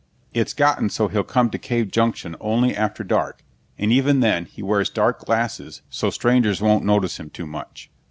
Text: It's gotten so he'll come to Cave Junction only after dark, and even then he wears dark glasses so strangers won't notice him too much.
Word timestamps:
It's 0.33 0.55
gotten 0.55 0.89
so 0.89 1.09
he'll 1.09 1.21
come 1.23 1.51
to 1.51 1.59
Cave 1.59 1.91
Junction 1.91 2.35
only 2.41 2.75
after 2.75 3.03
dark, 3.03 3.43
and 3.77 3.91
even 3.91 4.19
then 4.19 4.45
he 4.45 4.63
wears 4.63 4.89
dark 4.89 5.19
glasses 5.23 5.83
so 5.91 6.09
strangers 6.09 6.59
won't 6.59 6.83
notice 6.83 7.19
him 7.19 7.29
too 7.29 7.45
much. 7.45 7.91